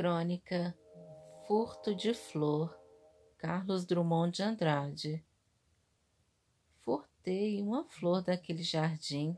Crônica 0.00 0.74
Furto 1.46 1.94
de 1.94 2.14
Flor, 2.14 2.74
Carlos 3.36 3.84
Drummond 3.84 4.34
de 4.34 4.42
Andrade. 4.42 5.22
Furtei 6.78 7.60
uma 7.60 7.84
flor 7.84 8.22
daquele 8.22 8.62
jardim. 8.62 9.36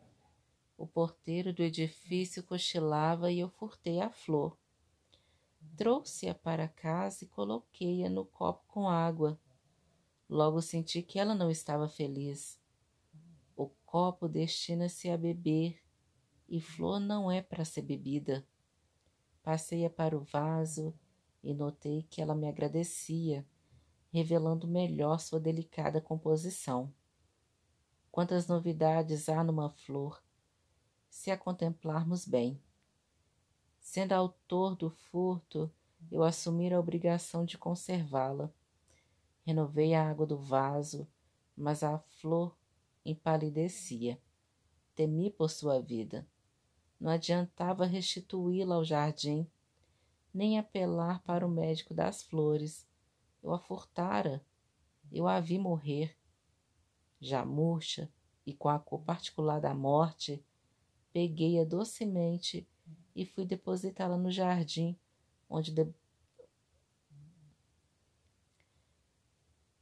O 0.78 0.86
porteiro 0.86 1.52
do 1.52 1.64
edifício 1.64 2.44
cochilava 2.44 3.32
e 3.32 3.40
eu 3.40 3.48
furtei 3.48 4.00
a 4.00 4.08
flor. 4.08 4.56
Trouxe-a 5.76 6.32
para 6.32 6.68
casa 6.68 7.24
e 7.24 7.26
coloquei-a 7.26 8.08
no 8.08 8.24
copo 8.24 8.62
com 8.68 8.88
água. 8.88 9.36
Logo 10.30 10.62
senti 10.62 11.02
que 11.02 11.18
ela 11.18 11.34
não 11.34 11.50
estava 11.50 11.88
feliz. 11.88 12.56
O 13.56 13.66
copo 13.84 14.28
destina-se 14.28 15.10
a 15.10 15.18
beber 15.18 15.82
e 16.48 16.60
flor 16.60 17.00
não 17.00 17.28
é 17.28 17.42
para 17.42 17.64
ser 17.64 17.82
bebida. 17.82 18.46
Passei-a 19.42 19.90
para 19.90 20.16
o 20.16 20.20
vaso 20.20 20.94
e 21.42 21.52
notei 21.52 22.04
que 22.04 22.22
ela 22.22 22.34
me 22.34 22.48
agradecia, 22.48 23.44
revelando 24.12 24.68
melhor 24.68 25.18
sua 25.18 25.40
delicada 25.40 26.00
composição. 26.00 26.92
Quantas 28.10 28.46
novidades 28.46 29.28
há 29.28 29.42
numa 29.42 29.70
flor, 29.70 30.22
se 31.08 31.30
a 31.30 31.36
contemplarmos 31.36 32.26
bem. 32.26 32.62
Sendo 33.80 34.12
autor 34.12 34.76
do 34.76 34.90
furto, 34.90 35.70
eu 36.10 36.22
assumi 36.22 36.72
a 36.72 36.78
obrigação 36.78 37.44
de 37.44 37.58
conservá-la. 37.58 38.52
Renovei 39.44 39.94
a 39.94 40.08
água 40.08 40.24
do 40.24 40.38
vaso, 40.38 41.08
mas 41.56 41.82
a 41.82 41.98
flor 41.98 42.56
empalidecia. 43.04 44.20
Temi 44.94 45.30
por 45.30 45.50
sua 45.50 45.80
vida. 45.80 46.26
Não 47.02 47.10
adiantava 47.10 47.84
restituí-la 47.84 48.76
ao 48.76 48.84
jardim, 48.84 49.44
nem 50.32 50.56
apelar 50.56 51.20
para 51.24 51.44
o 51.44 51.50
médico 51.50 51.92
das 51.92 52.22
flores. 52.22 52.86
Eu 53.42 53.52
a 53.52 53.58
furtara, 53.58 54.40
eu 55.10 55.26
a 55.26 55.40
vi 55.40 55.58
morrer. 55.58 56.16
Já 57.20 57.44
murcha 57.44 58.08
e 58.46 58.54
com 58.54 58.68
a 58.68 58.78
cor 58.78 59.02
particular 59.02 59.60
da 59.60 59.74
morte, 59.74 60.46
peguei-a 61.12 61.64
docemente 61.64 62.68
e 63.16 63.26
fui 63.26 63.44
depositá-la 63.44 64.16
no 64.16 64.30
jardim, 64.30 64.96
onde 65.50 65.72
de... 65.72 65.92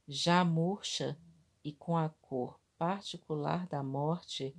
já 0.07 0.43
murcha 0.43 1.15
e 1.63 1.71
com 1.71 1.95
a 1.95 2.09
cor 2.09 2.59
particular 2.79 3.67
da 3.67 3.83
morte, 3.83 4.57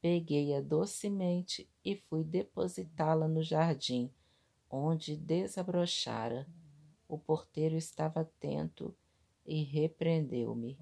Peguei-a 0.00 0.60
docemente 0.60 1.68
e 1.84 1.96
fui 1.96 2.22
depositá-la 2.22 3.26
no 3.26 3.42
jardim, 3.42 4.12
onde 4.70 5.16
desabrochara. 5.16 6.46
O 7.08 7.18
porteiro 7.18 7.74
estava 7.74 8.20
atento 8.20 8.94
e 9.44 9.62
repreendeu-me. 9.64 10.78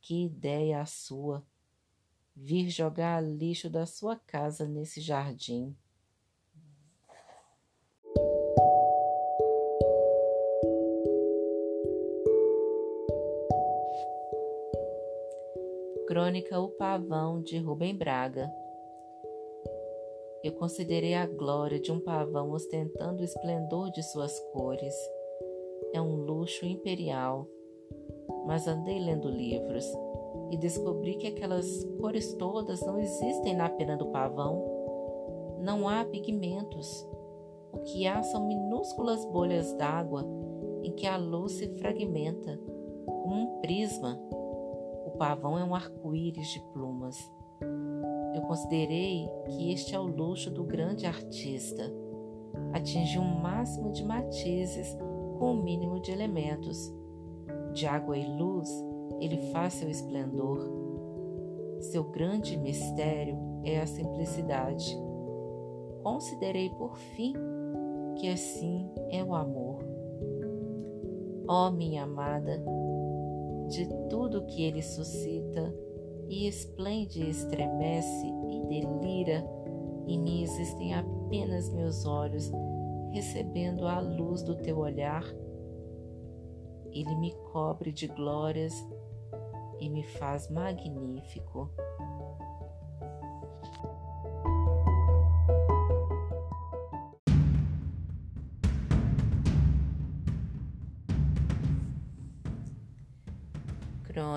Que 0.00 0.24
ideia 0.24 0.80
a 0.80 0.86
sua! 0.86 1.44
Vir 2.34 2.70
jogar 2.70 3.22
lixo 3.22 3.68
da 3.68 3.84
sua 3.84 4.16
casa 4.16 4.66
nesse 4.66 5.00
jardim. 5.00 5.76
Crônica 16.10 16.58
O 16.58 16.70
Pavão 16.70 17.40
de 17.40 17.56
Rubem 17.58 17.96
Braga. 17.96 18.52
Eu 20.42 20.50
considerei 20.54 21.14
a 21.14 21.24
glória 21.24 21.78
de 21.78 21.92
um 21.92 22.00
pavão 22.00 22.50
ostentando 22.50 23.22
o 23.22 23.24
esplendor 23.24 23.92
de 23.92 24.02
suas 24.02 24.36
cores. 24.52 24.92
É 25.94 26.02
um 26.02 26.16
luxo 26.16 26.66
imperial. 26.66 27.46
Mas 28.44 28.66
andei 28.66 28.98
lendo 28.98 29.30
livros 29.30 29.86
e 30.50 30.56
descobri 30.56 31.14
que 31.14 31.28
aquelas 31.28 31.84
cores 32.00 32.34
todas 32.34 32.80
não 32.80 32.98
existem 32.98 33.54
na 33.54 33.68
pena 33.68 33.96
do 33.96 34.06
pavão. 34.06 34.64
Não 35.60 35.88
há 35.88 36.04
pigmentos. 36.04 37.06
O 37.70 37.84
que 37.84 38.08
há 38.08 38.20
são 38.24 38.48
minúsculas 38.48 39.24
bolhas 39.26 39.72
d'água 39.74 40.26
em 40.82 40.90
que 40.90 41.06
a 41.06 41.16
luz 41.16 41.52
se 41.52 41.68
fragmenta, 41.78 42.58
como 43.06 43.36
um 43.36 43.60
prisma 43.60 44.20
pavão 45.20 45.58
é 45.58 45.62
um 45.62 45.74
arco-íris 45.74 46.48
de 46.48 46.60
plumas. 46.72 47.30
Eu 48.34 48.40
considerei 48.40 49.28
que 49.50 49.70
este 49.70 49.94
é 49.94 50.00
o 50.00 50.06
luxo 50.06 50.50
do 50.50 50.64
grande 50.64 51.04
artista. 51.04 51.92
Atingir 52.72 53.18
um 53.18 53.38
máximo 53.38 53.92
de 53.92 54.02
matizes 54.02 54.96
com 55.38 55.52
o 55.52 55.62
mínimo 55.62 56.00
de 56.00 56.10
elementos. 56.10 56.90
De 57.74 57.86
água 57.86 58.16
e 58.16 58.24
luz, 58.24 58.66
ele 59.20 59.36
faz 59.52 59.74
seu 59.74 59.90
esplendor. 59.90 60.58
Seu 61.80 62.04
grande 62.04 62.56
mistério 62.56 63.36
é 63.62 63.78
a 63.78 63.86
simplicidade. 63.86 64.96
Considerei 66.02 66.70
por 66.70 66.96
fim 66.96 67.34
que 68.16 68.26
assim 68.26 68.90
é 69.10 69.22
o 69.22 69.34
amor. 69.34 69.84
Ó 71.46 71.68
oh, 71.68 71.70
minha 71.70 72.04
amada, 72.04 72.64
de 73.70 73.86
tudo 74.08 74.44
que 74.46 74.64
ele 74.64 74.82
suscita, 74.82 75.74
e 76.28 76.46
esplende, 76.46 77.28
estremece 77.28 78.26
e 78.50 78.60
delira. 78.68 79.44
Em 80.06 80.18
mim 80.18 80.42
existem 80.42 80.94
apenas 80.94 81.72
meus 81.72 82.04
olhos, 82.04 82.50
recebendo 83.12 83.86
a 83.86 84.00
luz 84.00 84.42
do 84.42 84.56
teu 84.56 84.78
olhar. 84.78 85.24
Ele 86.92 87.14
me 87.16 87.32
cobre 87.52 87.92
de 87.92 88.06
glórias 88.06 88.74
e 89.80 89.88
me 89.88 90.04
faz 90.04 90.48
magnífico. 90.50 91.70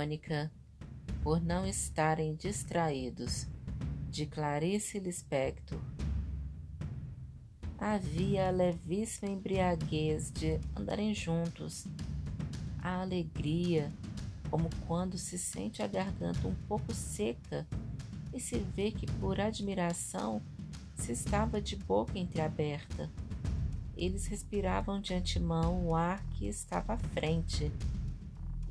Crônica 0.03 0.51
Por 1.21 1.41
Não 1.41 1.65
Estarem 1.65 2.35
Distraídos, 2.35 3.47
de 4.09 4.25
Clarice 4.25 4.99
Lispector. 4.99 5.79
Havia 7.77 8.49
a 8.49 8.51
levíssima 8.51 9.31
embriaguez 9.31 10.29
de 10.29 10.59
andarem 10.75 11.15
juntos, 11.15 11.87
a 12.79 12.99
alegria, 12.99 13.89
como 14.49 14.69
quando 14.85 15.17
se 15.17 15.37
sente 15.37 15.81
a 15.81 15.87
garganta 15.87 16.49
um 16.49 16.55
pouco 16.67 16.93
seca 16.93 17.65
e 18.33 18.41
se 18.41 18.57
vê 18.57 18.91
que, 18.91 19.05
por 19.05 19.39
admiração, 19.39 20.41
se 20.97 21.13
estava 21.13 21.61
de 21.61 21.77
boca 21.77 22.19
entreaberta. 22.19 23.09
Eles 23.95 24.25
respiravam 24.25 24.99
de 24.99 25.13
antemão 25.13 25.87
o 25.87 25.95
ar 25.95 26.21
que 26.31 26.45
estava 26.45 26.95
à 26.95 26.97
frente 26.97 27.71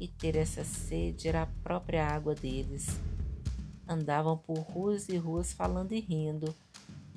e 0.03 0.09
ter 0.09 0.35
essa 0.35 0.65
sede 0.65 1.29
era 1.29 1.43
a 1.43 1.47
própria 1.63 2.05
água 2.05 2.35
deles. 2.35 3.01
Andavam 3.89 4.37
por 4.37 4.59
ruas 4.59 5.09
e 5.09 5.17
ruas 5.17 5.53
falando 5.53 5.93
e 5.93 6.01
rindo, 6.01 6.53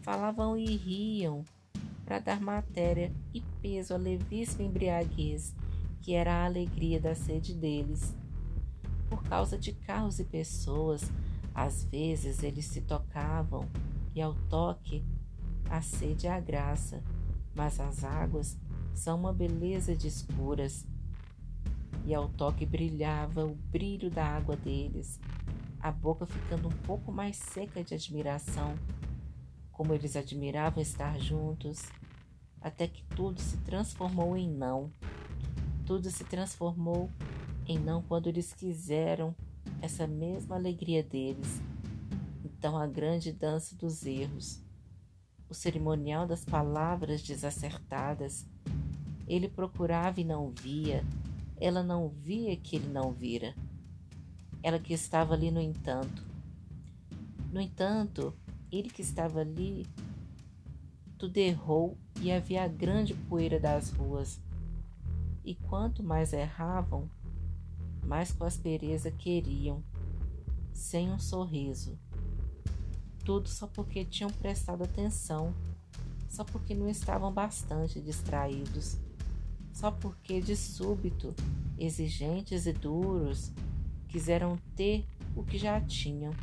falavam 0.03 0.55
e 0.55 0.75
riam, 0.75 1.43
para 2.05 2.19
dar 2.19 2.39
matéria 2.39 3.11
e 3.33 3.41
peso 3.59 3.95
à 3.95 3.97
levíssima 3.97 4.61
embriaguez, 4.61 5.55
que 5.99 6.13
era 6.13 6.31
a 6.31 6.45
alegria 6.45 6.99
da 6.99 7.15
sede 7.15 7.55
deles. 7.55 8.13
Por 9.09 9.23
causa 9.23 9.57
de 9.57 9.73
carros 9.73 10.19
e 10.19 10.23
pessoas, 10.23 11.11
às 11.55 11.83
vezes 11.85 12.43
eles 12.43 12.65
se 12.65 12.81
tocavam, 12.81 13.67
e 14.13 14.21
ao 14.21 14.35
toque, 14.47 15.03
a 15.71 15.81
sede 15.81 16.27
é 16.27 16.31
a 16.31 16.39
graça, 16.39 17.01
mas 17.55 17.79
as 17.79 18.03
águas 18.03 18.55
são 18.93 19.17
uma 19.17 19.33
beleza 19.33 19.95
de 19.95 20.07
escuras 20.07 20.85
e 22.05 22.13
ao 22.13 22.29
toque 22.29 22.65
brilhava 22.65 23.45
o 23.45 23.55
brilho 23.55 24.11
da 24.11 24.23
água 24.23 24.55
deles, 24.55 25.19
a 25.79 25.91
boca 25.91 26.25
ficando 26.25 26.67
um 26.67 26.77
pouco 26.83 27.11
mais 27.11 27.35
seca 27.35 27.83
de 27.83 27.93
admiração, 27.93 28.75
como 29.71 29.93
eles 29.93 30.15
admiravam 30.15 30.81
estar 30.81 31.19
juntos, 31.19 31.83
até 32.61 32.87
que 32.87 33.03
tudo 33.15 33.41
se 33.41 33.57
transformou 33.57 34.37
em 34.37 34.49
não. 34.49 34.91
Tudo 35.85 36.09
se 36.09 36.23
transformou 36.23 37.09
em 37.67 37.77
não 37.77 38.01
quando 38.01 38.27
eles 38.27 38.53
quiseram 38.53 39.35
essa 39.81 40.07
mesma 40.07 40.55
alegria 40.55 41.03
deles. 41.03 41.61
Então 42.43 42.77
a 42.77 42.87
grande 42.87 43.31
dança 43.31 43.75
dos 43.75 44.05
erros, 44.05 44.63
o 45.49 45.53
cerimonial 45.53 46.25
das 46.25 46.43
palavras 46.43 47.21
desacertadas, 47.21 48.47
ele 49.27 49.47
procurava 49.47 50.19
e 50.19 50.23
não 50.23 50.51
via, 50.51 51.03
ela 51.57 51.81
não 51.81 52.09
via 52.09 52.55
que 52.55 52.75
ele 52.75 52.87
não 52.87 53.11
vira. 53.11 53.55
Ela 54.61 54.79
que 54.79 54.93
estava 54.93 55.33
ali, 55.33 55.51
no 55.51 55.61
entanto. 55.61 56.23
No 57.51 57.61
entanto, 57.61 58.33
ele 58.71 58.89
que 58.89 59.01
estava 59.01 59.39
ali, 59.39 59.85
tudo 61.17 61.37
errou 61.37 61.97
e 62.19 62.31
havia 62.31 62.67
grande 62.67 63.13
poeira 63.13 63.59
das 63.59 63.89
ruas. 63.91 64.41
E 65.43 65.55
quanto 65.55 66.03
mais 66.03 66.33
erravam, 66.33 67.09
mais 68.03 68.31
com 68.31 68.43
aspereza 68.43 69.11
queriam, 69.11 69.83
sem 70.73 71.11
um 71.11 71.19
sorriso. 71.19 71.97
Tudo 73.23 73.47
só 73.47 73.67
porque 73.67 74.03
tinham 74.03 74.29
prestado 74.29 74.83
atenção, 74.83 75.53
só 76.29 76.43
porque 76.43 76.75
não 76.75 76.89
estavam 76.89 77.31
bastante 77.31 78.01
distraídos, 78.01 78.97
só 79.75 79.91
porque 79.91 80.39
de 80.39 80.55
súbito, 80.55 81.35
exigentes 81.77 82.65
e 82.65 82.71
duros, 82.71 83.51
quiseram 84.07 84.57
ter 84.73 85.05
o 85.35 85.43
que 85.43 85.57
já 85.57 85.81
tinham. 85.81 86.33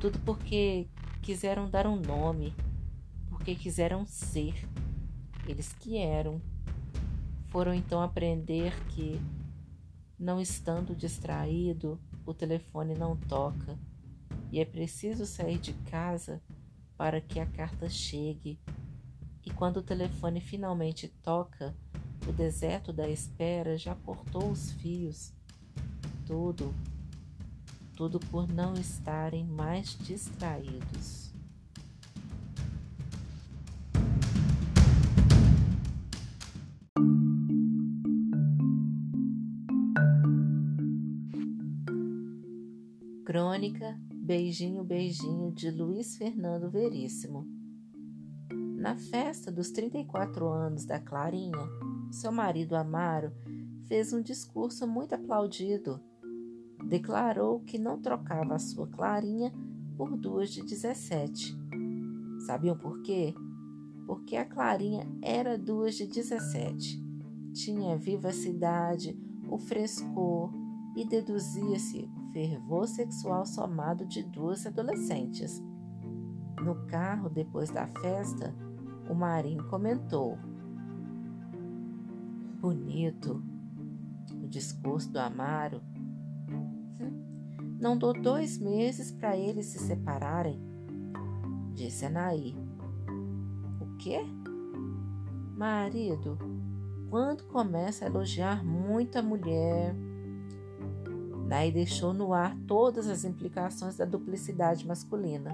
Tudo 0.00 0.20
porque 0.20 0.88
quiseram 1.20 1.68
dar 1.68 1.84
um 1.84 2.00
nome, 2.00 2.54
porque 3.28 3.56
quiseram 3.56 4.06
ser. 4.06 4.54
Eles 5.48 5.72
que 5.72 5.98
eram. 5.98 6.40
Foram 7.48 7.74
então 7.74 8.00
aprender 8.00 8.72
que, 8.90 9.20
não 10.16 10.40
estando 10.40 10.94
distraído, 10.94 12.00
o 12.24 12.32
telefone 12.32 12.94
não 12.94 13.16
toca 13.16 13.76
e 14.52 14.60
é 14.60 14.64
preciso 14.64 15.26
sair 15.26 15.58
de 15.58 15.72
casa 15.90 16.40
para 16.96 17.20
que 17.20 17.40
a 17.40 17.46
carta 17.46 17.88
chegue. 17.88 18.60
E 19.44 19.50
quando 19.50 19.78
o 19.78 19.82
telefone 19.82 20.40
finalmente 20.40 21.08
toca, 21.08 21.74
o 22.28 22.32
deserto 22.32 22.92
da 22.92 23.08
espera 23.08 23.76
já 23.76 23.94
cortou 23.94 24.50
os 24.50 24.72
fios. 24.72 25.32
Tudo, 26.26 26.74
tudo 27.96 28.20
por 28.20 28.48
não 28.48 28.74
estarem 28.74 29.44
mais 29.44 29.96
distraídos. 29.98 31.32
Crônica 43.24 43.98
Beijinho 44.14 44.84
Beijinho 44.84 45.50
de 45.50 45.70
Luiz 45.70 46.16
Fernando 46.16 46.70
Veríssimo. 46.70 47.46
Na 48.76 48.96
festa 48.96 49.50
dos 49.50 49.70
34 49.70 50.48
anos 50.48 50.84
da 50.84 50.98
Clarinha, 50.98 51.81
seu 52.12 52.30
marido 52.30 52.76
Amaro 52.76 53.32
fez 53.86 54.12
um 54.12 54.20
discurso 54.20 54.86
muito 54.86 55.14
aplaudido. 55.14 56.00
Declarou 56.88 57.60
que 57.60 57.78
não 57.78 58.00
trocava 58.00 58.54
a 58.54 58.58
sua 58.58 58.86
Clarinha 58.86 59.52
por 59.96 60.16
duas 60.16 60.50
de 60.50 60.62
17. 60.62 61.56
Sabiam 62.46 62.76
por 62.76 63.02
quê? 63.02 63.34
Porque 64.06 64.36
a 64.36 64.44
Clarinha 64.44 65.06
era 65.22 65.56
duas 65.56 65.94
de 65.94 66.06
17. 66.06 67.02
Tinha 67.52 67.96
vivacidade, 67.96 69.18
o 69.48 69.58
frescor 69.58 70.52
e 70.96 71.06
deduzia-se 71.06 72.10
fervor 72.32 72.86
sexual 72.88 73.46
somado 73.46 74.06
de 74.06 74.22
duas 74.22 74.66
adolescentes. 74.66 75.62
No 76.62 76.86
carro, 76.86 77.28
depois 77.28 77.70
da 77.70 77.86
festa, 77.86 78.54
o 79.08 79.14
Marinho 79.14 79.68
comentou: 79.68 80.38
Bonito 82.62 83.42
o 84.40 84.46
discurso 84.46 85.10
do 85.10 85.18
Amaro. 85.18 85.82
Não 87.80 87.98
dou 87.98 88.12
dois 88.12 88.56
meses 88.56 89.10
para 89.10 89.36
eles 89.36 89.66
se 89.66 89.80
separarem, 89.80 90.62
disse 91.74 92.06
Anaí. 92.06 92.54
O 93.80 93.96
quê? 93.96 94.20
Marido, 95.56 96.38
quando 97.10 97.42
começa 97.48 98.04
a 98.04 98.08
elogiar 98.08 98.64
muito 98.64 99.18
a 99.18 99.22
mulher, 99.22 99.92
Nai 101.48 101.72
deixou 101.72 102.14
no 102.14 102.32
ar 102.32 102.56
todas 102.68 103.08
as 103.08 103.24
implicações 103.24 103.96
da 103.96 104.04
duplicidade 104.04 104.86
masculina. 104.86 105.52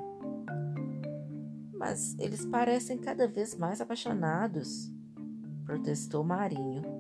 Mas 1.73 2.15
eles 2.19 2.45
parecem 2.45 2.99
cada 2.99 3.27
vez 3.27 3.57
mais 3.57 3.81
apaixonados, 3.81 4.93
protestou 5.65 6.23
Marinho. 6.23 6.98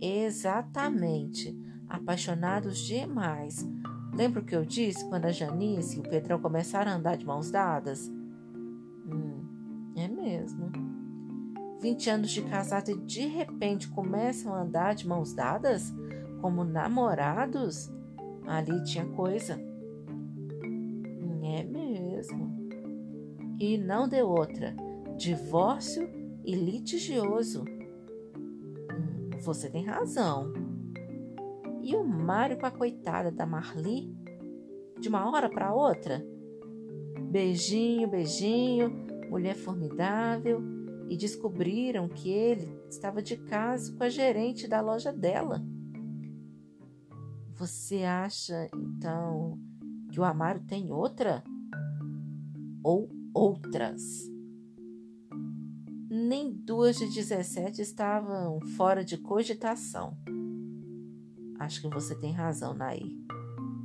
Exatamente, 0.00 1.56
apaixonados 1.88 2.78
demais. 2.78 3.68
Lembra 4.14 4.40
o 4.40 4.44
que 4.44 4.56
eu 4.56 4.64
disse 4.64 5.08
quando 5.08 5.26
a 5.26 5.32
Janice 5.32 5.96
e 5.96 6.00
o 6.00 6.08
Pedrão 6.08 6.40
começaram 6.40 6.92
a 6.92 6.94
andar 6.94 7.16
de 7.16 7.26
mãos 7.26 7.50
dadas? 7.50 8.08
Hum, 9.06 9.92
é 9.96 10.08
mesmo. 10.08 10.70
Vinte 11.80 12.10
anos 12.10 12.30
de 12.30 12.42
casado 12.42 12.90
e 12.90 12.96
de 12.96 13.26
repente 13.26 13.88
começam 13.88 14.52
a 14.54 14.62
andar 14.62 14.94
de 14.94 15.06
mãos 15.06 15.32
dadas? 15.32 15.94
como 16.40 16.64
namorados, 16.64 17.92
ali 18.46 18.82
tinha 18.84 19.04
coisa. 19.06 19.60
É 21.42 21.62
mesmo. 21.64 22.56
E 23.58 23.76
não 23.76 24.08
deu 24.08 24.28
outra. 24.28 24.74
Divórcio 25.16 26.08
e 26.44 26.54
litigioso. 26.54 27.64
Você 29.48 29.70
tem 29.70 29.82
razão. 29.82 30.52
E 31.82 31.96
o 31.96 32.04
Mário 32.04 32.58
com 32.58 32.66
a 32.66 32.70
coitada 32.70 33.32
da 33.32 33.46
Marli? 33.46 34.14
De 35.00 35.08
uma 35.08 35.26
hora 35.26 35.48
para 35.48 35.72
outra? 35.72 36.22
Beijinho, 37.30 38.10
beijinho, 38.10 38.90
mulher 39.30 39.54
formidável. 39.54 40.60
E 41.08 41.16
descobriram 41.16 42.10
que 42.10 42.28
ele 42.28 42.78
estava 42.90 43.22
de 43.22 43.38
caso 43.38 43.96
com 43.96 44.04
a 44.04 44.10
gerente 44.10 44.68
da 44.68 44.82
loja 44.82 45.14
dela. 45.14 45.64
Você 47.54 48.02
acha, 48.02 48.68
então, 48.76 49.58
que 50.12 50.20
o 50.20 50.24
Amaro 50.24 50.60
tem 50.60 50.92
outra? 50.92 51.42
Ou 52.84 53.08
outras? 53.32 54.30
Nem 56.28 56.52
duas 56.52 56.98
de 56.98 57.06
17 57.06 57.80
estavam 57.80 58.60
fora 58.76 59.02
de 59.02 59.16
cogitação. 59.16 60.14
Acho 61.58 61.80
que 61.80 61.88
você 61.88 62.14
tem 62.14 62.34
razão, 62.34 62.74
Naí. 62.74 63.18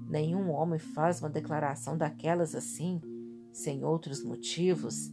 Nenhum 0.09 0.51
homem 0.51 0.77
faz 0.77 1.21
uma 1.21 1.29
declaração 1.29 1.97
daquelas 1.97 2.53
assim, 2.53 2.99
sem 3.53 3.85
outros 3.85 4.21
motivos. 4.25 5.09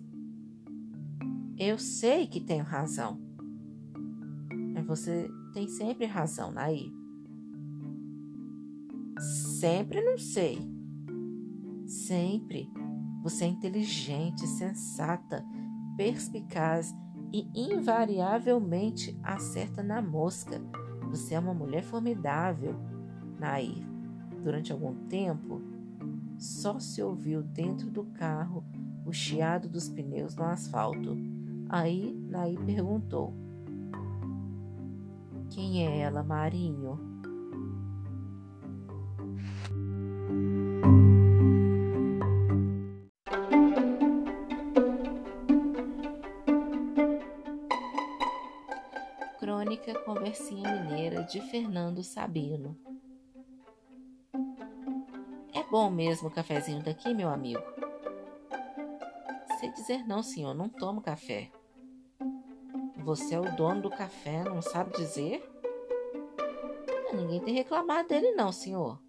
Eu 1.57 1.79
sei 1.79 2.27
que 2.27 2.41
tenho 2.41 2.65
razão. 2.65 3.21
Mas 4.75 4.85
você 4.85 5.31
tem 5.55 5.69
sempre 5.69 6.07
razão, 6.07 6.51
Naí. 6.51 6.93
Sempre 9.61 10.03
não 10.03 10.19
sei. 10.19 10.59
Sempre. 11.87 12.69
Você 13.23 13.45
é 13.45 13.47
inteligente, 13.47 14.49
sensata, 14.49 15.45
perspicaz 15.97 16.93
e 17.33 17.49
invariavelmente 17.55 19.19
acerta 19.23 19.83
na 19.83 20.03
mosca. 20.03 20.61
Você 21.11 21.35
é 21.35 21.39
uma 21.39 21.55
mulher 21.55 21.83
formidável. 21.83 22.75
Nair, 23.39 23.87
durante 24.43 24.73
algum 24.73 24.95
tempo, 25.07 25.63
só 26.39 26.79
se 26.79 27.03
ouviu 27.03 27.43
dentro 27.43 27.91
do 27.91 28.05
carro 28.05 28.65
o 29.05 29.13
chiado 29.13 29.69
dos 29.69 29.89
pneus 29.89 30.37
no 30.37 30.45
asfalto. 30.45 31.17
Aí 31.69 32.13
Nair 32.29 32.59
perguntou: 32.65 33.33
Quem 35.51 35.87
é 35.87 35.99
ela, 36.01 36.23
Marinho? 36.23 37.20
De 51.31 51.41
Fernando 51.41 52.03
Sabino. 52.03 52.77
É 55.55 55.63
bom 55.71 55.89
mesmo 55.89 56.27
o 56.27 56.31
cafezinho 56.31 56.83
daqui, 56.83 57.15
meu 57.15 57.29
amigo? 57.29 57.63
Sei 59.61 59.71
dizer 59.73 60.05
não, 60.09 60.25
senhor, 60.25 60.55
não 60.55 60.69
tomo 60.69 61.01
café. 61.01 61.49
Você 62.97 63.37
é 63.37 63.41
o 63.41 63.55
dono 63.55 63.83
do 63.83 63.91
café, 63.91 64.43
não 64.43 64.61
sabe 64.61 64.97
dizer? 64.97 65.49
Ninguém 67.15 67.41
tem 67.41 67.55
reclamado 67.55 68.09
dele, 68.09 68.33
não, 68.33 68.51
senhor. 68.51 69.01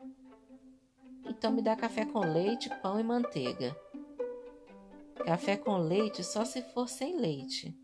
Então 1.25 1.51
me 1.51 1.63
dá 1.63 1.75
café 1.75 2.05
com 2.05 2.19
leite, 2.19 2.69
pão 2.83 2.99
e 2.99 3.03
manteiga. 3.03 3.75
Café 5.25 5.57
com 5.57 5.75
leite 5.77 6.23
só 6.23 6.45
se 6.45 6.61
for 6.61 6.87
sem 6.87 7.17
leite. 7.17 7.75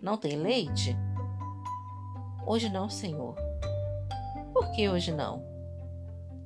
Não 0.00 0.16
tem 0.16 0.36
leite? 0.36 0.96
Hoje 2.48 2.70
não, 2.70 2.88
senhor. 2.88 3.34
Por 4.54 4.70
que 4.70 4.88
hoje 4.88 5.12
não? 5.12 5.44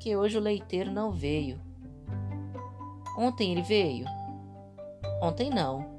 Que 0.00 0.16
hoje 0.16 0.36
o 0.36 0.40
leiteiro 0.40 0.90
não 0.90 1.12
veio. 1.12 1.60
Ontem 3.16 3.52
ele 3.52 3.62
veio? 3.62 4.04
Ontem 5.22 5.48
não. 5.48 5.94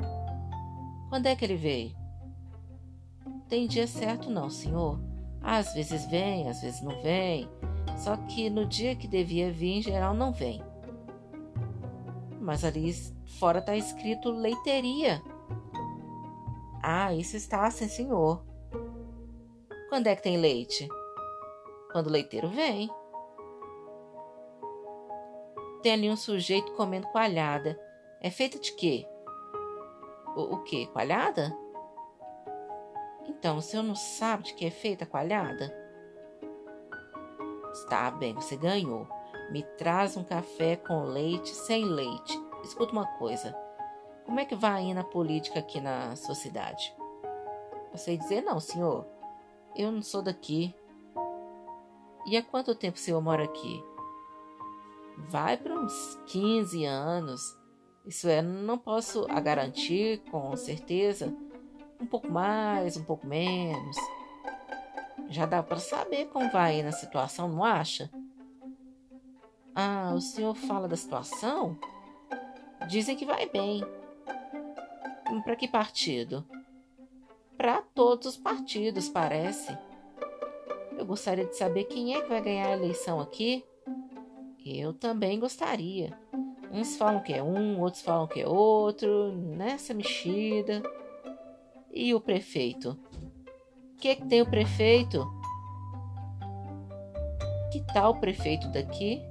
Quando 1.07 1.27
é 1.27 1.35
que 1.37 1.45
ele 1.45 1.55
veio? 1.55 1.95
Tem 3.47 3.65
dia 3.65 3.87
certo, 3.87 4.29
não, 4.29 4.49
senhor. 4.49 4.99
Às 5.41 5.73
vezes 5.73 6.05
vem, 6.07 6.49
às 6.49 6.61
vezes 6.61 6.81
não 6.81 7.01
vem. 7.01 7.47
Só 7.97 8.17
que 8.17 8.49
no 8.49 8.65
dia 8.65 8.97
que 8.97 9.07
devia 9.07 9.53
vir, 9.53 9.77
em 9.77 9.81
geral, 9.81 10.13
não 10.13 10.33
vem. 10.33 10.61
Mas 12.41 12.65
ali 12.65 12.91
fora 13.39 13.59
está 13.59 13.73
escrito 13.73 14.31
leiteria. 14.31 15.21
Ah, 16.81 17.13
isso 17.13 17.37
está, 17.37 17.71
sim, 17.71 17.87
senhor. 17.87 18.43
Quando 19.93 20.07
é 20.07 20.15
que 20.15 20.23
tem 20.23 20.37
leite? 20.37 20.89
Quando 21.91 22.07
o 22.07 22.09
leiteiro 22.09 22.47
vem. 22.47 22.89
Tem 25.83 25.93
ali 25.93 26.09
um 26.09 26.15
sujeito 26.15 26.71
comendo 26.71 27.07
coalhada. 27.09 27.79
É 28.19 28.31
feita 28.31 28.57
de 28.57 28.73
quê? 28.73 29.07
O, 30.35 30.55
o 30.55 30.63
quê? 30.63 30.89
Coalhada? 30.91 31.55
Então, 33.27 33.57
o 33.57 33.61
senhor 33.61 33.83
não 33.83 33.93
sabe 33.93 34.45
de 34.45 34.55
que 34.55 34.65
é 34.65 34.71
feita 34.71 35.03
a 35.03 35.07
coalhada? 35.07 35.71
Está 37.71 38.09
bem, 38.09 38.33
você 38.33 38.57
ganhou. 38.57 39.07
Me 39.51 39.61
traz 39.77 40.17
um 40.17 40.23
café 40.23 40.75
com 40.75 41.03
leite 41.03 41.49
sem 41.49 41.85
leite. 41.85 42.35
Escuta 42.63 42.93
uma 42.93 43.05
coisa. 43.19 43.55
Como 44.25 44.39
é 44.39 44.45
que 44.45 44.55
vai 44.55 44.81
indo 44.81 45.01
a 45.01 45.03
política 45.03 45.59
aqui 45.59 45.79
na 45.79 46.15
sua 46.15 46.33
cidade? 46.33 46.91
Eu 47.91 47.99
sei 47.99 48.17
dizer 48.17 48.41
não, 48.41 48.59
senhor. 48.59 49.13
Eu 49.75 49.91
não 49.91 50.01
sou 50.01 50.21
daqui. 50.21 50.73
E 52.25 52.37
há 52.37 52.43
quanto 52.43 52.75
tempo 52.75 52.97
o 52.97 52.99
senhor 52.99 53.21
mora 53.21 53.43
aqui? 53.43 53.83
Vai 55.17 55.57
para 55.57 55.73
uns 55.73 56.19
15 56.27 56.85
anos. 56.85 57.41
Isso 58.05 58.27
é, 58.27 58.41
não 58.41 58.77
posso 58.77 59.25
a 59.29 59.39
garantir 59.39 60.21
com 60.29 60.55
certeza. 60.55 61.35
Um 61.99 62.05
pouco 62.05 62.29
mais, 62.29 62.97
um 62.97 63.03
pouco 63.03 63.25
menos. 63.25 63.97
Já 65.29 65.45
dá 65.45 65.63
para 65.63 65.77
saber 65.77 66.27
como 66.27 66.51
vai 66.51 66.83
na 66.83 66.91
situação, 66.91 67.47
não 67.47 67.63
acha? 67.63 68.09
Ah, 69.73 70.13
o 70.15 70.21
senhor 70.21 70.53
fala 70.53 70.87
da 70.87 70.95
situação? 70.95 71.77
Dizem 72.87 73.15
que 73.15 73.25
vai 73.25 73.49
bem. 73.49 73.83
Para 75.43 75.55
que 75.55 75.67
partido? 75.67 76.45
Para 77.57 77.81
todos 77.81 78.27
os 78.27 78.37
partidos, 78.37 79.09
parece. 79.09 79.77
Eu 80.97 81.05
gostaria 81.05 81.45
de 81.45 81.57
saber 81.57 81.85
quem 81.85 82.15
é 82.15 82.21
que 82.21 82.29
vai 82.29 82.41
ganhar 82.41 82.67
a 82.67 82.77
eleição 82.77 83.19
aqui. 83.19 83.65
Eu 84.65 84.93
também 84.93 85.39
gostaria. 85.39 86.17
Uns 86.71 86.95
falam 86.97 87.21
que 87.21 87.33
é 87.33 87.43
um, 87.43 87.79
outros 87.81 88.01
falam 88.01 88.27
que 88.27 88.41
é 88.41 88.47
outro, 88.47 89.31
nessa 89.33 89.93
mexida. 89.93 90.81
E 91.91 92.13
o 92.13 92.21
prefeito? 92.21 92.97
O 93.93 93.97
que, 93.97 94.07
é 94.09 94.15
que 94.15 94.25
tem 94.25 94.41
o 94.41 94.49
prefeito? 94.49 95.23
Que 97.71 97.81
tal 97.93 98.13
o 98.13 98.19
prefeito 98.19 98.67
daqui? 98.69 99.21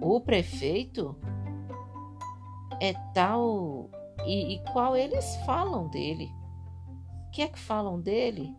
O 0.00 0.20
prefeito 0.20 1.16
é 2.80 2.92
tal 3.14 3.88
e, 4.24 4.54
e 4.54 4.64
qual 4.72 4.96
eles 4.96 5.36
falam 5.44 5.88
dele. 5.88 6.30
O 7.26 7.30
que 7.30 7.42
é 7.42 7.48
que 7.48 7.58
falam 7.58 8.00
dele? 8.00 8.56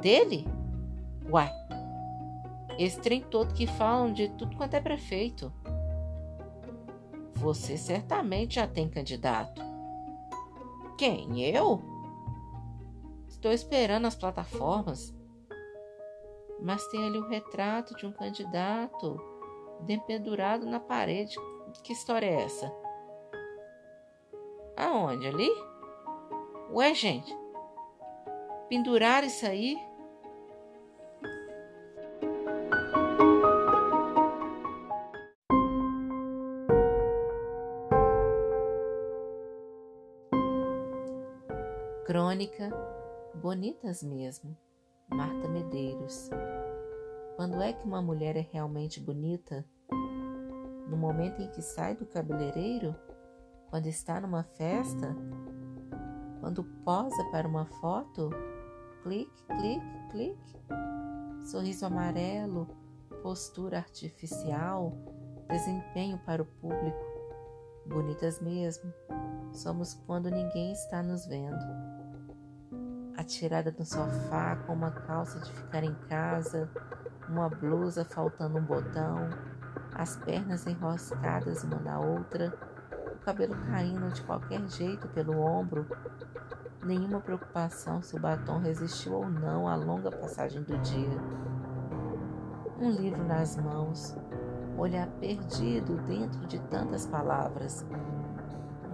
Dele? 0.00 0.46
Uai, 1.28 1.50
esse 2.78 2.98
trem 2.98 3.20
todo 3.20 3.52
que 3.52 3.66
falam 3.66 4.12
de 4.12 4.28
tudo 4.30 4.56
quanto 4.56 4.74
é 4.74 4.80
prefeito. 4.80 5.52
Você 7.34 7.76
certamente 7.76 8.54
já 8.54 8.66
tem 8.66 8.88
candidato. 8.88 9.60
Quem? 10.96 11.42
Eu? 11.44 11.82
Estou 13.28 13.52
esperando 13.52 14.06
as 14.06 14.14
plataformas. 14.14 15.14
Mas 16.60 16.86
tem 16.88 17.04
ali 17.04 17.18
o 17.18 17.28
retrato 17.28 17.94
de 17.96 18.06
um 18.06 18.12
candidato 18.12 19.18
dependurado 19.82 20.66
na 20.66 20.80
parede. 20.80 21.36
Que 21.82 21.92
história 21.92 22.26
é 22.26 22.42
essa? 22.42 22.70
Aonde? 24.80 25.26
Ali? 25.26 25.50
Ué, 26.72 26.94
gente, 26.94 27.36
pendurar 28.66 29.22
isso 29.24 29.44
aí? 29.44 29.76
Crônica 42.06 42.70
Bonitas 43.34 44.02
mesmo, 44.02 44.56
Marta 45.10 45.46
Medeiros. 45.46 46.30
Quando 47.36 47.60
é 47.60 47.74
que 47.74 47.84
uma 47.84 48.00
mulher 48.00 48.34
é 48.34 48.48
realmente 48.50 48.98
bonita? 48.98 49.62
No 50.88 50.96
momento 50.96 51.42
em 51.42 51.50
que 51.50 51.60
sai 51.60 51.94
do 51.94 52.06
cabeleireiro? 52.06 52.96
Quando 53.70 53.86
está 53.86 54.20
numa 54.20 54.42
festa? 54.42 55.16
Quando 56.40 56.64
posa 56.84 57.22
para 57.30 57.46
uma 57.46 57.66
foto? 57.66 58.30
Clique, 59.04 59.44
clique, 59.46 60.08
clique. 60.10 60.56
Sorriso 61.44 61.86
amarelo, 61.86 62.66
postura 63.22 63.78
artificial, 63.78 64.92
desempenho 65.48 66.18
para 66.18 66.42
o 66.42 66.46
público. 66.46 66.98
Bonitas 67.86 68.40
mesmo. 68.40 68.92
Somos 69.52 69.94
quando 70.04 70.28
ninguém 70.32 70.72
está 70.72 71.00
nos 71.00 71.24
vendo. 71.26 71.64
Atirada 73.16 73.72
no 73.78 73.84
sofá 73.84 74.56
com 74.66 74.72
uma 74.72 74.90
calça 74.90 75.38
de 75.38 75.52
ficar 75.52 75.84
em 75.84 75.94
casa, 76.08 76.68
uma 77.28 77.48
blusa 77.48 78.04
faltando 78.04 78.58
um 78.58 78.64
botão, 78.64 79.30
as 79.94 80.16
pernas 80.16 80.66
enroscadas 80.66 81.62
uma 81.62 81.78
na 81.78 82.00
outra 82.00 82.79
cabelo 83.20 83.54
caindo 83.70 84.10
de 84.12 84.22
qualquer 84.22 84.66
jeito 84.68 85.08
pelo 85.08 85.38
ombro, 85.38 85.86
nenhuma 86.84 87.20
preocupação 87.20 88.02
se 88.02 88.16
o 88.16 88.20
batom 88.20 88.58
resistiu 88.58 89.14
ou 89.14 89.28
não 89.28 89.68
à 89.68 89.74
longa 89.74 90.10
passagem 90.10 90.62
do 90.62 90.78
dia. 90.78 91.18
Um 92.80 92.90
livro 92.90 93.22
nas 93.24 93.56
mãos, 93.56 94.16
olhar 94.78 95.06
perdido 95.20 95.96
dentro 96.06 96.46
de 96.46 96.58
tantas 96.62 97.06
palavras, 97.06 97.84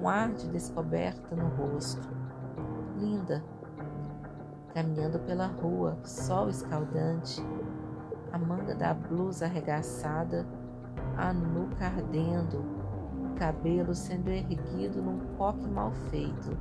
um 0.00 0.08
ar 0.08 0.32
de 0.32 0.48
descoberta 0.48 1.34
no 1.36 1.48
rosto. 1.48 2.08
Linda, 2.96 3.44
caminhando 4.74 5.18
pela 5.20 5.46
rua, 5.46 5.96
sol 6.02 6.48
escaldante, 6.48 7.40
a 8.32 8.38
manga 8.38 8.74
da 8.74 8.92
blusa 8.92 9.46
arregaçada, 9.46 10.46
a 11.16 11.32
nuca 11.32 11.86
ardendo, 11.86 12.75
cabelo 13.36 13.94
sendo 13.94 14.30
erguido 14.30 15.00
num 15.02 15.20
coque 15.36 15.68
mal 15.68 15.92
feito, 16.10 16.56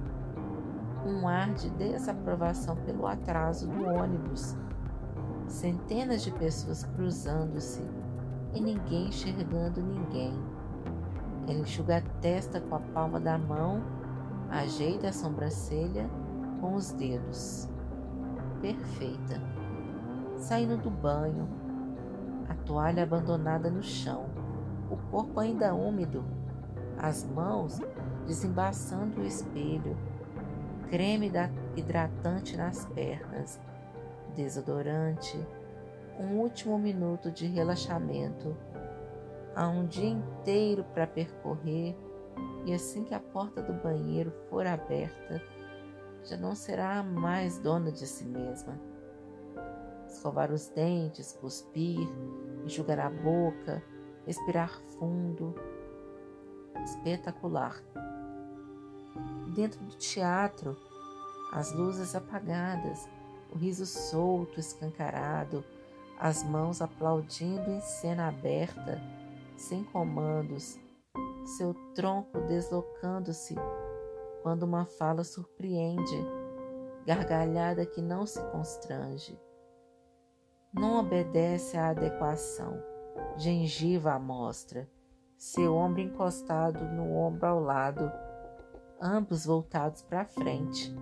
um 1.06 1.28
ar 1.28 1.54
de 1.54 1.70
desaprovação 1.72 2.76
pelo 2.78 3.08
atraso 3.08 3.68
do 3.68 3.86
ônibus, 3.86 4.56
centenas 5.48 6.22
de 6.24 6.32
pessoas 6.32 6.84
cruzando-se 6.84 7.84
e 8.54 8.60
ninguém 8.60 9.08
enxergando 9.08 9.82
ninguém. 9.82 10.34
Ela 11.48 11.60
enxuga 11.60 11.98
a 11.98 12.02
testa 12.20 12.60
com 12.60 12.76
a 12.76 12.80
palma 12.80 13.20
da 13.20 13.38
mão, 13.38 13.82
ajeita 14.50 15.10
a 15.10 15.14
sobrancelha 15.14 16.10
com 16.60 16.74
os 16.74 16.92
dedos. 16.92 17.70
Perfeita. 18.62 19.42
Saindo 20.38 20.78
do 20.78 20.90
banho, 20.90 21.48
a 22.50 22.56
toalha 22.66 23.04
abandonada 23.04 23.70
no 23.70 23.84
chão, 23.84 24.26
o 24.90 24.98
corpo 25.12 25.40
ainda 25.40 25.74
úmido 25.74 26.24
as 26.98 27.24
mãos 27.24 27.80
desembaçando 28.26 29.22
o 29.22 29.26
espelho, 29.26 29.98
creme 30.90 31.32
hidratante 31.76 32.58
nas 32.58 32.86
pernas, 32.86 33.60
desodorante, 34.36 35.38
um 36.20 36.38
último 36.38 36.78
minuto 36.80 37.32
de 37.32 37.46
relaxamento. 37.46 38.56
Há 39.56 39.68
um 39.68 39.86
dia 39.86 40.10
inteiro 40.10 40.84
para 40.94 41.08
percorrer 41.08 41.96
e 42.66 42.74
assim 42.74 43.04
que 43.04 43.14
a 43.14 43.20
porta 43.20 43.62
do 43.62 43.74
banheiro 43.74 44.32
for 44.50 44.66
aberta, 44.66 45.42
já 46.24 46.36
não 46.36 46.56
será 46.56 47.04
mais 47.04 47.60
dona 47.60 47.92
de 47.92 48.08
si 48.08 48.26
mesma. 48.26 48.80
Escovar 50.08 50.52
os 50.52 50.68
dentes, 50.70 51.34
cuspir, 51.34 52.08
enxugar 52.66 53.00
a 53.00 53.10
boca, 53.10 53.84
respirar 54.26 54.80
fundo 54.98 55.54
espetacular. 56.86 57.82
Dentro 59.54 59.84
do 59.84 59.96
teatro, 59.96 60.78
as 61.52 61.74
luzes 61.74 62.16
apagadas, 62.16 63.08
o 63.52 63.58
riso 63.58 63.86
solto, 63.86 64.60
escancarado, 64.60 65.64
as 66.20 66.44
mãos 66.44 66.82
aplaudindo 66.82 67.70
em 67.70 67.82
cena 67.82 68.28
aberta, 68.28 69.02
sem 69.58 69.84
comandos, 69.84 70.80
seu 71.58 71.74
tronco 71.94 72.42
deslocando-se 72.42 73.56
quando 74.42 74.64
uma 74.64 74.86
fala 74.86 75.24
surpreende, 75.24 76.18
gargalhada 77.06 77.86
que 77.86 78.02
não 78.02 78.26
se 78.26 78.42
constrange. 78.52 79.40
Não 80.74 81.00
obedece 81.00 81.78
à 81.78 81.90
adequação, 81.90 82.82
gengiva 83.38 84.14
à 84.14 84.20
mostra, 84.20 84.90
seu 85.38 85.76
ombro 85.76 86.02
encostado 86.02 86.86
no 86.86 87.12
ombro 87.14 87.46
ao 87.46 87.60
lado, 87.60 88.12
ambos 89.02 89.46
voltados 89.46 90.02
para 90.02 90.26
frente, 90.26 90.96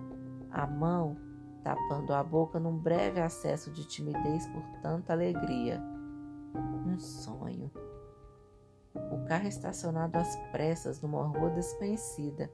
a 0.50 0.66
mão 0.66 1.16
tapando 1.64 2.12
a 2.12 2.22
boca 2.22 2.60
num 2.60 2.76
breve 2.76 3.20
acesso 3.20 3.70
de 3.70 3.86
timidez 3.86 4.46
por 4.48 4.62
tanta 4.82 5.14
alegria. 5.14 5.82
Um 6.86 6.98
sonho. 6.98 7.72
O 8.94 9.24
carro 9.26 9.48
estacionado 9.48 10.18
às 10.18 10.36
pressas 10.52 11.00
numa 11.00 11.26
rua 11.26 11.50
desconhecida. 11.50 12.50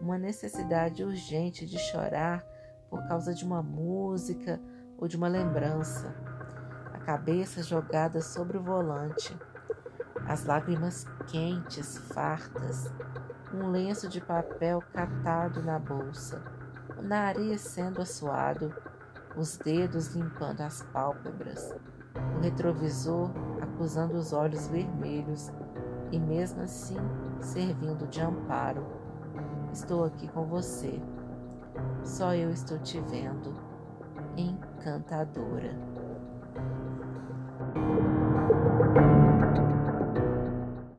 Uma 0.00 0.18
necessidade 0.18 1.02
urgente 1.02 1.64
de 1.64 1.78
chorar 1.78 2.44
por 2.90 3.08
causa 3.08 3.34
de 3.34 3.44
uma 3.44 3.62
música 3.62 4.60
ou 4.98 5.08
de 5.08 5.16
uma 5.16 5.26
lembrança. 5.26 6.14
A 6.92 6.98
cabeça 6.98 7.62
jogada 7.62 8.20
sobre 8.20 8.58
o 8.58 8.62
volante. 8.62 9.36
As 10.26 10.44
lágrimas 10.44 11.06
quentes, 11.26 11.98
fartas. 11.98 12.92
Um 13.52 13.70
lenço 13.70 14.08
de 14.08 14.20
papel 14.20 14.82
catado 14.92 15.62
na 15.62 15.78
bolsa 15.78 16.42
o 16.98 17.02
nariz 17.02 17.60
sendo 17.60 18.02
assoado, 18.02 18.72
os 19.36 19.56
dedos 19.56 20.14
limpando 20.14 20.60
as 20.60 20.82
pálpebras, 20.92 21.74
o 22.36 22.40
retrovisor 22.40 23.30
acusando 23.60 24.14
os 24.14 24.32
olhos 24.32 24.68
vermelhos 24.68 25.52
e 26.12 26.18
mesmo 26.18 26.62
assim 26.62 26.98
servindo 27.40 28.06
de 28.06 28.20
amparo. 28.20 28.86
Estou 29.72 30.04
aqui 30.04 30.28
com 30.28 30.44
você. 30.46 31.02
Só 32.04 32.34
eu 32.34 32.50
estou 32.50 32.78
te 32.78 33.00
vendo. 33.00 33.52
Encantadora. 34.36 35.76